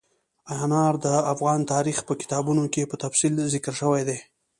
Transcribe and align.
انار 0.61 0.93
د 1.05 1.07
افغان 1.33 1.59
تاریخ 1.73 1.97
په 2.07 2.13
کتابونو 2.21 2.63
کې 2.73 2.89
په 2.91 2.95
تفصیل 3.03 3.33
ذکر 3.53 3.73
شوي 3.81 4.01
دي. 4.09 4.19